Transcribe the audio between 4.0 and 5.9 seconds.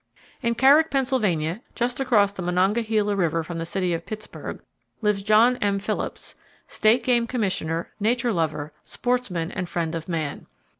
Pittsburgh, lives John M.